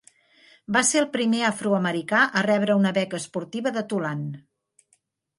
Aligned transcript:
Va 0.75 0.81
ser 0.91 1.01
el 1.01 1.05
primer 1.17 1.41
afroamericà 1.49 2.21
a 2.41 2.43
rebre 2.47 2.77
una 2.79 2.93
beca 2.95 3.19
esportiva 3.23 3.75
de 3.77 3.83
Tulane. 3.93 4.41